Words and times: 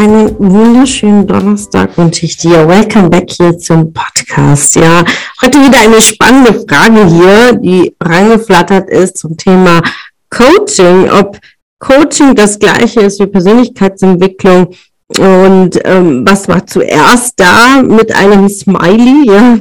Einen 0.00 0.34
wunderschönen 0.38 1.26
Donnerstag 1.26 1.98
wünsche 1.98 2.24
ich 2.24 2.38
dir. 2.38 2.66
Welcome 2.66 3.10
back 3.10 3.30
hier 3.30 3.58
zum 3.58 3.92
Podcast. 3.92 4.74
Ja, 4.76 5.04
heute 5.42 5.58
wieder 5.58 5.78
eine 5.78 6.00
spannende 6.00 6.54
Frage 6.54 7.06
hier, 7.06 7.52
die 7.52 7.94
reingeflattert 8.00 8.88
ist 8.88 9.18
zum 9.18 9.36
Thema 9.36 9.82
Coaching. 10.30 11.10
Ob 11.10 11.38
Coaching 11.80 12.34
das 12.34 12.58
gleiche 12.58 13.00
ist 13.00 13.20
wie 13.20 13.26
Persönlichkeitsentwicklung 13.26 14.74
und 15.18 15.78
ähm, 15.84 16.24
was 16.26 16.48
war 16.48 16.66
zuerst 16.66 17.34
da 17.38 17.82
mit 17.82 18.14
einem 18.16 18.48
Smiley? 18.48 19.26
Ja, 19.26 19.58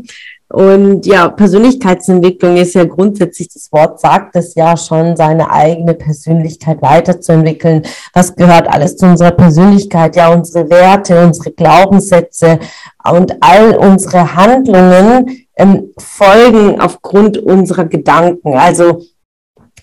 und 0.52 1.06
ja, 1.06 1.30
Persönlichkeitsentwicklung 1.30 2.58
ist 2.58 2.74
ja 2.74 2.84
grundsätzlich, 2.84 3.50
das 3.54 3.72
Wort 3.72 4.00
sagt 4.00 4.36
es 4.36 4.56
ja 4.56 4.76
schon, 4.76 5.16
seine 5.16 5.52
eigene 5.52 5.94
Persönlichkeit 5.94 6.82
weiterzuentwickeln. 6.82 7.84
Was 8.14 8.36
gehört 8.36 8.68
alles 8.68 8.98
zu 8.98 9.06
unserer 9.06 9.32
Persönlichkeit? 9.32 10.16
Ja, 10.16 10.34
unsere 10.34 10.68
Werte, 10.72 11.24
unsere 11.24 11.52
Glaubenssätze 11.52 12.58
und 13.12 13.38
all 13.42 13.76
unsere 13.76 14.36
Handlungen 14.36 15.46
ähm, 15.56 15.94
folgen 16.00 16.82
aufgrund 16.82 17.38
unserer 17.38 17.86
Gedanken. 17.86 18.56
Also 18.56 19.04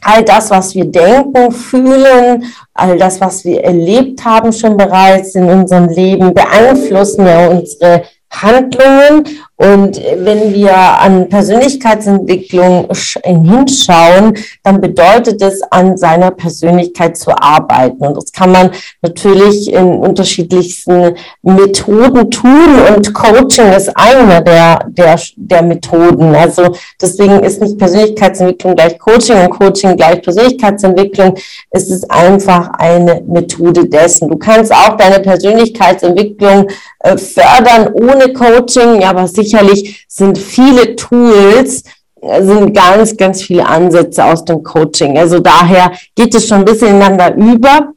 all 0.03 0.25
das, 0.25 0.51
was 0.51 0.75
wir 0.75 0.87
denken, 0.87 1.53
fühlen, 1.53 2.45
all 2.75 2.99
das, 2.99 3.21
was 3.21 3.45
wir 3.45 3.63
erlebt 3.63 4.25
haben 4.25 4.53
schon 4.53 4.77
bereits 4.77 5.37
in 5.37 5.45
unserem 5.49 5.89
Leben, 5.89 6.35
beeinflussen 6.35 7.25
ja 7.25 7.47
unsere 7.49 8.03
Handlungen. 8.31 9.25
Und 9.59 9.99
wenn 10.19 10.53
wir 10.53 10.77
an 10.77 11.31
Persönlichkeitsentwicklung 11.31 12.89
hinschauen, 13.25 14.37
dann 14.63 14.81
bedeutet 14.83 15.41
es, 15.41 15.63
an 15.71 15.97
seiner 15.97 16.31
Persönlichkeit 16.31 17.17
zu 17.17 17.31
arbeiten. 17.31 18.07
Und 18.07 18.17
das 18.19 18.33
kann 18.33 18.53
man 18.53 18.71
natürlich 19.01 19.73
in 19.73 19.95
unterschiedlichsten 19.95 21.15
Methoden 21.43 22.31
tun. 22.31 22.69
Und 22.95 23.15
Coaching 23.15 23.73
ist 23.73 23.97
eine 23.97 24.45
der, 24.45 24.81
der, 24.89 25.19
der 25.37 25.63
Methoden. 25.63 26.35
Also 26.35 26.77
deswegen 27.01 27.41
ist 27.41 27.63
nicht 27.63 27.79
Persönlichkeitsentwicklung 27.79 28.77
gleich 28.77 28.99
Coaching 28.99 29.39
und 29.39 29.51
Coaching 29.51 29.97
gleich 29.97 30.21
Persönlichkeitsentwicklung. 30.21 31.35
Es 31.71 31.89
ist 31.89 32.11
einfach 32.11 32.71
eine 32.79 33.23
Methode 33.27 33.87
dessen. 33.89 34.29
Du 34.29 34.37
kannst 34.37 34.71
auch 34.71 34.99
deine 34.99 35.21
Persönlichkeitsentwicklung 35.21 36.69
äh, 37.01 37.17
fördern 37.17 37.93
ohne 37.95 38.33
Coaching, 38.33 39.01
ja, 39.01 39.11
aber 39.11 39.27
sicherlich 39.47 40.07
sind 40.09 40.39
viele 40.39 40.97
Tools, 40.97 41.83
äh, 42.21 42.43
sind 42.43 42.75
ganz, 42.75 43.17
ganz 43.17 43.43
viele 43.43 43.67
Ansätze 43.67 44.25
aus 44.25 44.45
dem 44.45 44.63
Coaching. 44.63 45.17
Also 45.19 45.39
daher 45.39 45.93
geht 46.15 46.35
es 46.35 46.49
schon 46.49 46.59
ein 46.59 46.65
bisschen 46.65 46.97
ineinander 46.97 47.35
über. 47.37 47.93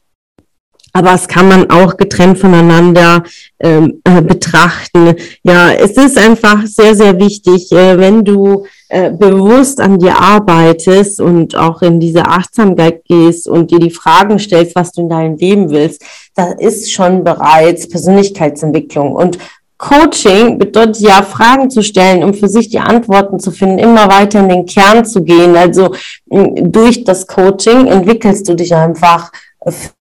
Aber 0.92 1.14
es 1.14 1.28
kann 1.28 1.48
man 1.48 1.70
auch 1.70 1.98
getrennt 1.98 2.40
voneinander 2.40 3.24
ähm, 3.60 4.02
äh, 4.04 4.22
betrachten. 4.22 5.16
Ja, 5.44 5.72
es 5.72 5.92
ist 5.92 6.18
einfach 6.18 6.66
sehr, 6.66 6.96
sehr 6.96 7.20
wichtig, 7.20 7.72
äh, 7.72 7.98
wenn 8.00 8.26
du 8.26 8.66
äh, 8.90 9.12
bewusst 9.12 9.80
an 9.80 10.00
dir 10.00 10.20
arbeitest 10.20 11.22
und 11.22 11.56
auch 11.56 11.84
in 11.84 12.00
diese 12.00 12.26
Achtsamkeit 12.26 13.06
gehst 13.06 13.48
und 13.48 13.70
dir 13.70 13.78
die 13.78 13.92
Fragen 13.92 14.40
stellst, 14.40 14.76
was 14.76 14.92
du 14.92 15.02
in 15.02 15.10
deinem 15.10 15.38
Leben 15.38 15.70
willst, 15.70 16.04
da 16.34 16.54
ist 16.54 16.92
schon 16.92 17.24
bereits 17.24 17.88
Persönlichkeitsentwicklung. 17.88 19.14
Und 19.14 19.38
Coaching 19.80 20.58
bedeutet 20.60 21.00
ja, 21.00 21.24
Fragen 21.24 21.70
zu 21.70 21.82
stellen, 21.82 22.24
um 22.24 22.34
für 22.34 22.50
sich 22.50 22.70
die 22.70 22.80
Antworten 22.80 23.40
zu 23.40 23.50
finden, 23.50 23.80
immer 23.80 24.10
weiter 24.10 24.42
in 24.42 24.50
den 24.50 24.66
Kern 24.66 25.06
zu 25.06 25.24
gehen. 25.24 25.56
Also 25.56 25.96
durch 26.28 27.06
das 27.06 27.26
Coaching 27.26 27.88
entwickelst 27.88 28.48
du 28.50 28.56
dich 28.56 28.76
einfach 28.76 29.32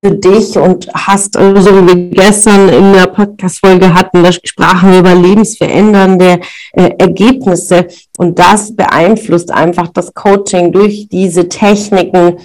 für 0.03 0.11
dich 0.11 0.57
und 0.57 0.87
hast, 0.93 1.33
so 1.33 1.41
wie 1.41 1.87
wir 1.87 2.09
gestern 2.09 2.69
in 2.69 2.93
der 2.93 3.07
Podcast-Folge 3.07 3.93
hatten, 3.93 4.23
da 4.23 4.31
sprachen 4.31 4.91
wir 4.91 4.99
über 4.99 5.16
lebensverändernde 5.16 6.39
äh, 6.73 6.91
Ergebnisse 6.97 7.87
und 8.17 8.37
das 8.37 8.75
beeinflusst 8.75 9.51
einfach 9.51 9.89
das 9.89 10.13
Coaching 10.13 10.71
durch 10.71 11.07
diese 11.09 11.49
Techniken 11.49 12.37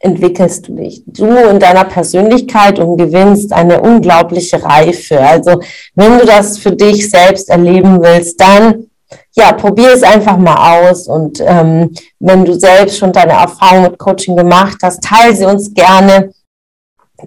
entwickelst 0.00 0.66
du 0.66 0.74
dich. 0.74 1.02
Du 1.06 1.26
in 1.26 1.60
deiner 1.60 1.84
Persönlichkeit 1.84 2.78
und 2.78 2.96
gewinnst 2.96 3.52
eine 3.52 3.80
unglaubliche 3.80 4.62
Reife. 4.62 5.20
Also 5.20 5.60
wenn 5.94 6.18
du 6.18 6.24
das 6.24 6.58
für 6.58 6.72
dich 6.72 7.08
selbst 7.10 7.50
erleben 7.50 8.02
willst, 8.02 8.40
dann 8.40 8.86
ja, 9.36 9.52
probier 9.52 9.92
es 9.92 10.02
einfach 10.02 10.36
mal 10.36 10.80
aus 10.80 11.06
und 11.06 11.40
ähm, 11.40 11.94
wenn 12.18 12.44
du 12.44 12.58
selbst 12.58 12.98
schon 12.98 13.12
deine 13.12 13.32
Erfahrung 13.32 13.82
mit 13.82 13.98
Coaching 13.98 14.36
gemacht 14.36 14.78
hast, 14.82 15.02
teile 15.02 15.34
sie 15.34 15.44
uns 15.44 15.72
gerne 15.72 16.32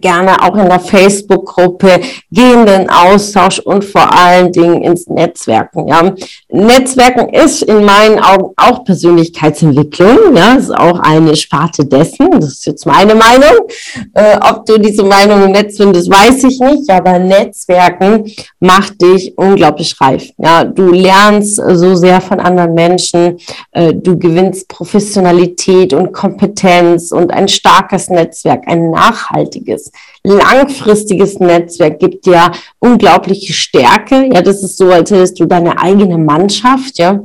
gerne 0.01 0.41
auch 0.41 0.55
in 0.55 0.67
der 0.67 0.79
Facebook-Gruppe, 0.79 2.01
gehen 2.31 2.65
den 2.65 2.89
Austausch 2.89 3.59
und 3.59 3.83
vor 3.83 4.11
allen 4.13 4.51
Dingen 4.51 4.81
ins 4.81 5.07
Netzwerken. 5.07 5.87
Ja. 5.87 6.13
Netzwerken 6.49 7.29
ist 7.29 7.63
in 7.63 7.83
meinen 7.85 8.19
Augen 8.19 8.53
auch 8.57 8.83
Persönlichkeitsentwicklung. 8.83 10.35
Ja, 10.35 10.53
ist 10.53 10.75
auch 10.75 10.99
eine 10.99 11.35
Sparte 11.35 11.85
dessen. 11.85 12.31
Das 12.31 12.49
ist 12.49 12.65
jetzt 12.65 12.85
meine 12.85 13.15
Meinung. 13.15 13.67
Äh, 14.13 14.37
ob 14.37 14.65
du 14.65 14.77
diese 14.77 15.03
Meinung 15.03 15.43
im 15.43 15.51
Netz 15.51 15.77
findest, 15.77 16.09
weiß 16.09 16.43
ich 16.43 16.59
nicht. 16.59 16.89
Aber 16.89 17.19
Netzwerken 17.19 18.31
macht 18.59 19.01
dich 19.01 19.33
unglaublich 19.37 19.99
reif. 19.99 20.29
Ja, 20.37 20.63
du 20.63 20.91
lernst 20.91 21.55
so 21.55 21.95
sehr 21.95 22.21
von 22.21 22.39
anderen 22.39 22.73
Menschen. 22.73 23.37
Äh, 23.71 23.93
du 23.93 24.17
gewinnst 24.17 24.67
Professionalität 24.67 25.93
und 25.93 26.13
Kompetenz 26.13 27.11
und 27.11 27.31
ein 27.31 27.47
starkes 27.47 28.09
Netzwerk, 28.09 28.63
ein 28.67 28.91
nachhaltiges 28.91 29.82
langfristiges 30.23 31.39
Netzwerk 31.39 31.99
gibt 31.99 32.25
dir 32.25 32.51
unglaubliche 32.79 33.53
Stärke. 33.53 34.29
Ja, 34.33 34.41
das 34.41 34.63
ist 34.63 34.77
so, 34.77 34.89
als 34.91 35.11
hättest 35.11 35.39
du 35.39 35.45
deine 35.45 35.79
eigene 35.79 36.17
Mannschaft, 36.17 36.97
ja. 36.97 37.21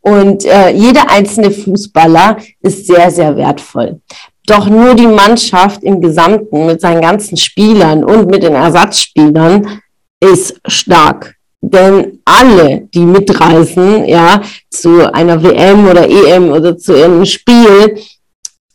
Und 0.00 0.44
äh, 0.44 0.70
jeder 0.70 1.10
einzelne 1.10 1.50
Fußballer 1.50 2.36
ist 2.60 2.86
sehr, 2.86 3.10
sehr 3.10 3.36
wertvoll. 3.36 4.00
Doch 4.46 4.68
nur 4.68 4.94
die 4.94 5.08
Mannschaft 5.08 5.82
im 5.82 6.00
Gesamten 6.00 6.66
mit 6.66 6.80
seinen 6.80 7.00
ganzen 7.00 7.36
Spielern 7.36 8.04
und 8.04 8.30
mit 8.30 8.44
den 8.44 8.54
Ersatzspielern 8.54 9.80
ist 10.20 10.60
stark. 10.66 11.34
Denn 11.60 12.20
alle, 12.24 12.82
die 12.94 13.00
mitreisen, 13.00 14.04
ja, 14.04 14.40
zu 14.70 15.12
einer 15.12 15.42
WM 15.42 15.88
oder 15.88 16.08
EM 16.08 16.50
oder 16.50 16.78
zu 16.78 16.92
irgendeinem 16.92 17.26
Spiel, 17.26 17.98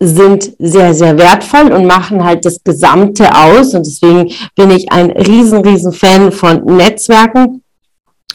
sind 0.03 0.53
sehr, 0.57 0.95
sehr 0.95 1.17
wertvoll 1.19 1.71
und 1.71 1.85
machen 1.85 2.23
halt 2.23 2.43
das 2.43 2.63
Gesamte 2.63 3.35
aus. 3.35 3.75
Und 3.75 3.85
deswegen 3.85 4.33
bin 4.55 4.71
ich 4.71 4.91
ein 4.91 5.11
riesen, 5.11 5.59
riesen 5.59 5.93
Fan 5.93 6.31
von 6.31 6.65
Netzwerken 6.65 7.61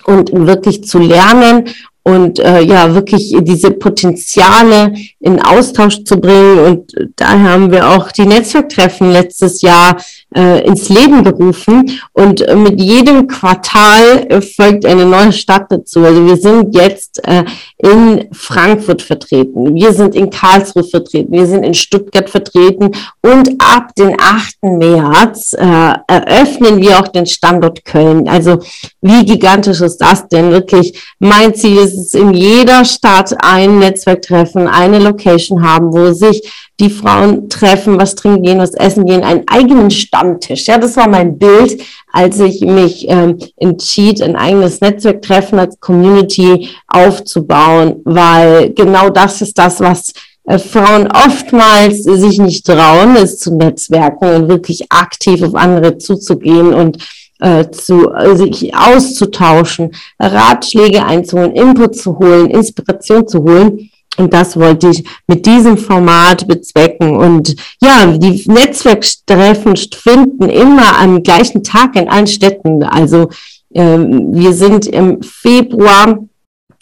und 0.04 0.31
wirklich 0.32 0.84
zu 0.84 1.00
lernen 1.00 1.65
und 2.06 2.38
äh, 2.38 2.60
ja 2.60 2.94
wirklich 2.94 3.34
diese 3.41 3.72
Potenziale 3.72 4.94
in 5.19 5.43
Austausch 5.43 6.04
zu 6.04 6.21
bringen. 6.21 6.60
Und 6.60 6.93
daher 7.16 7.50
haben 7.50 7.72
wir 7.72 7.88
auch 7.88 8.12
die 8.12 8.27
Netzwerktreffen 8.27 9.10
letztes 9.10 9.60
Jahr 9.60 9.97
äh, 10.33 10.65
ins 10.65 10.88
Leben 10.88 11.25
gerufen. 11.25 11.98
Und 12.12 12.43
äh, 12.43 12.54
mit 12.54 12.81
jedem 12.81 13.27
Quartal 13.27 14.25
äh, 14.28 14.41
folgt 14.41 14.87
eine 14.87 15.04
neue 15.04 15.33
Stadt 15.33 15.66
dazu. 15.68 16.04
Also 16.04 16.24
wir 16.24 16.36
sind 16.36 16.77
jetzt 16.77 17.27
äh, 17.27 17.45
in 17.86 18.28
Frankfurt 18.33 19.00
vertreten, 19.00 19.74
wir 19.74 19.92
sind 19.92 20.16
in 20.16 20.28
Karlsruhe 20.28 20.83
vertreten, 20.83 21.33
wir 21.33 21.47
sind 21.47 21.62
in 21.62 21.74
Stuttgart 21.74 22.28
vertreten 22.28 22.91
und 23.22 23.50
ab 23.60 23.94
den 23.97 24.16
8. 24.21 24.56
März 24.62 25.53
äh, 25.53 25.92
eröffnen 26.09 26.80
wir 26.80 26.98
auch 26.98 27.09
den 27.09 27.27
Standort 27.27 27.84
Köln. 27.84 28.28
Also 28.28 28.59
wie 29.00 29.24
gigantisch 29.24 29.80
ist 29.80 29.98
das 29.98 30.27
denn 30.27 30.50
wirklich? 30.50 31.00
Mein 31.21 31.54
Ziel 31.54 31.77
ist 31.77 31.97
es, 31.97 32.15
in 32.15 32.34
jeder 32.34 32.84
Stadt 32.84 33.36
ein 33.38 33.78
Netzwerktreffen, 33.78 34.66
eine 34.66 34.98
Location 34.98 35.62
haben, 35.62 35.92
wo 35.92 36.12
sich 36.12 36.42
die 36.80 36.91
Frauen 36.91 37.48
treffen, 37.48 37.98
was 37.98 38.15
trinken 38.16 38.42
gehen, 38.42 38.59
was 38.59 38.74
essen 38.74 39.06
gehen, 39.06 39.22
einen 39.22 39.44
eigenen 39.47 39.91
Stammtisch. 39.91 40.66
Ja, 40.66 40.77
das 40.77 40.97
war 40.97 41.09
mein 41.09 41.39
Bild, 41.39 41.80
als 42.16 42.41
ich 42.41 42.63
mich 42.63 43.07
ähm, 43.10 43.39
entschied, 43.59 44.22
ein 44.22 44.36
eigenes 44.36 44.80
Netzwerktreffen 44.80 45.59
als 45.59 45.78
Community 45.80 46.71
aufzubauen, 46.89 47.97
weil 48.04 48.72
genau 48.72 49.10
das 49.10 49.42
ist 49.42 49.59
das, 49.59 49.80
was 49.80 50.15
äh, 50.45 50.59
Frauen 50.59 51.09
oftmals 51.13 52.04
sich 52.04 52.39
nicht 52.39 52.65
trauen, 52.65 53.16
es 53.16 53.39
zu 53.39 53.54
netzwerken 53.54 54.34
und 54.34 54.48
wirklich 54.48 54.91
aktiv 54.91 55.42
auf 55.42 55.54
andere 55.54 55.98
zuzugehen 55.98 56.72
und 56.72 56.97
äh, 57.41 57.68
zu, 57.68 58.10
äh, 58.15 58.34
sich 58.34 58.74
auszutauschen, 58.74 59.91
Ratschläge 60.18 61.04
einzuholen, 61.04 61.53
Input 61.53 61.97
zu 61.97 62.18
holen, 62.18 62.48
Inspiration 62.48 63.28
zu 63.28 63.42
holen. 63.42 63.91
Und 64.16 64.33
das 64.33 64.59
wollte 64.59 64.89
ich 64.89 65.04
mit 65.27 65.47
diesem 65.47 65.77
Format 65.77 66.47
bezwecken. 66.48 67.16
Und 67.16 67.54
ja, 67.80 68.07
die 68.07 68.45
Netzwerktreffen 68.47 69.77
finden 69.77 70.48
immer 70.48 70.98
am 70.98 71.22
gleichen 71.22 71.63
Tag 71.63 71.97
in 71.97 72.09
allen 72.09 72.27
Städten. 72.27 72.83
Also 72.83 73.28
ähm, 73.74 74.34
wir 74.34 74.53
sind 74.53 74.86
im 74.86 75.22
Februar 75.22 76.18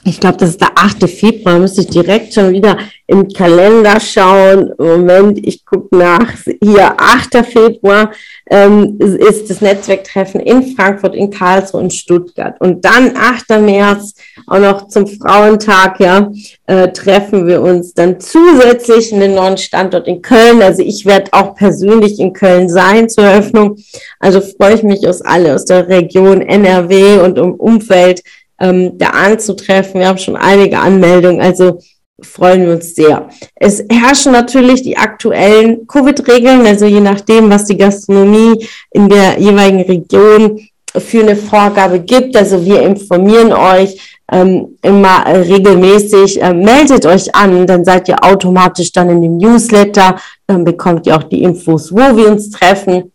ich 0.07 0.21
glaube, 0.21 0.37
das 0.37 0.51
ist 0.51 0.61
der 0.61 0.77
8. 0.77 1.09
Februar, 1.09 1.59
müsste 1.59 1.81
ich 1.81 1.87
direkt 1.87 2.35
schon 2.35 2.53
wieder 2.53 2.77
im 3.07 3.27
Kalender 3.29 3.99
schauen. 3.99 4.73
Moment, 4.77 5.39
ich 5.39 5.65
gucke 5.65 5.97
nach. 5.97 6.31
Hier, 6.63 6.95
8. 6.99 7.47
Februar 7.47 8.13
ähm, 8.51 8.99
ist 8.99 9.49
das 9.49 9.63
Netzwerktreffen 9.63 10.41
in 10.41 10.77
Frankfurt, 10.77 11.15
in 11.15 11.31
Karlsruhe 11.31 11.81
und 11.81 11.95
Stuttgart. 11.95 12.61
Und 12.61 12.85
dann 12.85 13.17
8. 13.17 13.63
März, 13.63 14.15
auch 14.47 14.59
noch 14.59 14.89
zum 14.89 15.07
Frauentag, 15.07 16.01
ja, 16.01 16.31
äh, 16.67 16.89
treffen 16.89 17.47
wir 17.47 17.63
uns 17.63 17.95
dann 17.95 18.21
zusätzlich 18.21 19.13
in 19.13 19.21
den 19.21 19.35
neuen 19.35 19.57
Standort 19.57 20.07
in 20.07 20.23
Köln. 20.23 20.63
Also 20.63 20.83
ich 20.83 21.07
werde 21.07 21.33
auch 21.33 21.55
persönlich 21.55 22.19
in 22.19 22.33
Köln 22.33 22.69
sein 22.69 23.09
zur 23.09 23.25
Eröffnung. 23.25 23.77
Also 24.21 24.41
freue 24.41 24.75
ich 24.75 24.83
mich 24.83 25.07
aus 25.09 25.23
alle 25.23 25.55
aus 25.55 25.65
der 25.65 25.89
Region 25.89 26.41
NRW 26.43 27.19
und 27.19 27.39
um 27.39 27.55
Umfeld 27.55 28.23
ähm, 28.61 28.99
da 28.99 29.11
anzutreffen. 29.11 30.01
Wir 30.01 30.09
haben 30.09 30.19
schon 30.19 30.37
einige 30.37 30.79
Anmeldungen, 30.79 31.41
also 31.41 31.81
freuen 32.21 32.67
wir 32.67 32.75
uns 32.75 32.95
sehr. 32.95 33.29
Es 33.57 33.85
herrschen 33.91 34.33
natürlich 34.33 34.83
die 34.83 34.97
aktuellen 34.97 35.87
Covid-Regeln, 35.87 36.67
also 36.67 36.87
je 36.87 37.01
nachdem, 37.01 37.51
was 37.51 37.67
die 37.67 37.77
Gastronomie 37.77 38.67
in 38.91 39.09
der 39.09 39.39
jeweiligen 39.39 39.83
Region 39.83 40.61
für 40.97 41.21
eine 41.21 41.37
Vorgabe 41.37 42.01
gibt. 42.01 42.37
Also 42.37 42.65
wir 42.65 42.83
informieren 42.83 43.53
euch 43.53 44.14
ähm, 44.31 44.77
immer 44.83 45.27
äh, 45.27 45.39
regelmäßig. 45.39 46.43
Äh, 46.43 46.55
meldet 46.55 47.07
euch 47.07 47.35
an, 47.35 47.67
dann 47.67 47.85
seid 47.85 48.09
ihr 48.09 48.25
automatisch 48.25 48.93
dann 48.93 49.11
in 49.11 49.23
dem 49.23 49.37
Newsletter. 49.37 50.17
Dann 50.47 50.65
bekommt 50.65 51.07
ihr 51.07 51.17
auch 51.17 51.25
die 51.25 51.43
Infos, 51.43 51.93
wo 51.93 52.17
wir 52.17 52.31
uns 52.31 52.51
treffen 52.51 53.13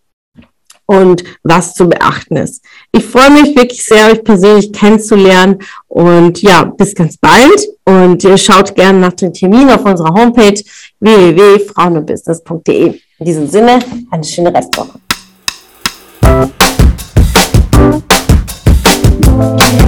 und 0.90 1.24
was 1.44 1.76
zu 1.76 1.88
beachten 1.88 2.36
ist. 2.36 2.66
Ich 2.92 3.06
freue 3.06 3.30
mich 3.30 3.56
wirklich 3.56 3.86
sehr, 3.86 4.08
euch 4.08 4.24
persönlich 4.24 4.74
kennenzulernen 4.74 5.60
und 5.88 6.42
ja, 6.42 6.64
bis 6.64 6.96
ganz 6.96 7.16
bald 7.18 7.68
und 7.86 8.24
ihr 8.24 8.38
schaut 8.38 8.74
gerne 8.74 9.00
nach 9.00 9.14
dem 9.14 9.32
Termin 9.32 9.70
auf 9.70 9.86
unserer 9.86 10.16
Homepage 10.16 10.60
www.frauenundbusiness.de. 11.00 13.00
In 13.20 13.26
diesem 13.26 13.48
Sinne, 13.48 13.78
eine 14.10 14.24
schöne 14.24 14.52
Restwoche. 14.52 15.00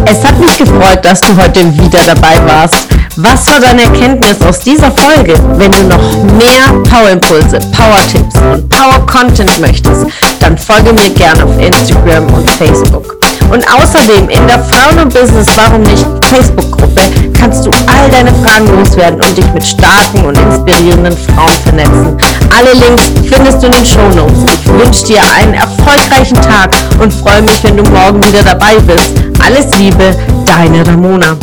Es 0.06 0.24
hat 0.24 0.38
mich 0.40 0.58
gefreut, 0.58 1.00
dass 1.04 1.22
du 1.22 1.36
heute 1.38 1.66
wieder 1.78 2.00
dabei 2.06 2.38
warst. 2.46 2.88
Was 3.18 3.46
war 3.48 3.60
deine 3.60 3.84
Erkenntnis 3.84 4.42
aus 4.42 4.60
dieser 4.60 4.92
Folge? 4.92 5.34
Wenn 5.58 5.72
du 5.72 5.84
noch 5.84 6.24
mehr 6.38 6.68
Power-Impulse, 6.90 7.60
Power-Tipps 7.76 8.36
und 8.38 8.70
Power-Content 8.70 9.60
möchtest, 9.60 10.06
dann 10.40 10.58
folge 10.58 10.94
mir 10.94 11.10
gerne 11.12 11.44
auf 11.44 11.58
Instagram 11.60 12.26
und 12.34 12.50
Facebook. 12.52 13.21
Und 13.52 13.66
außerdem 13.68 14.30
in 14.30 14.48
der 14.48 14.60
Frauen 14.60 14.98
und 15.00 15.14
Business 15.14 15.48
Warum 15.58 15.84
nicht 15.84 16.06
Facebook-Gruppe 16.28 17.02
kannst 17.38 17.66
du 17.66 17.72
all 17.88 18.10
deine 18.10 18.32
Fragen 18.36 18.68
loswerden 18.80 19.20
und 19.22 19.38
dich 19.38 19.52
mit 19.54 19.66
starken 19.66 20.24
und 20.26 20.38
inspirierenden 20.38 21.18
Frauen 21.18 21.52
vernetzen. 21.64 22.18
Alle 22.58 22.72
Links 22.74 23.12
findest 23.30 23.62
du 23.62 23.66
in 23.66 23.74
den 23.74 23.86
Show 23.86 24.08
Notes. 24.16 24.46
Ich 24.54 24.72
wünsche 24.72 25.06
dir 25.06 25.22
einen 25.38 25.56
erfolgreichen 25.56 26.36
Tag 26.42 26.72
und 27.02 27.14
freue 27.14 27.42
mich, 27.42 27.62
wenn 27.64 27.76
du 27.76 27.84
morgen 27.84 28.24
wieder 28.24 28.44
dabei 28.44 28.76
bist. 28.88 29.12
Alles 29.46 29.78
Liebe, 29.78 30.16
deine 30.46 30.88
Ramona. 30.88 31.36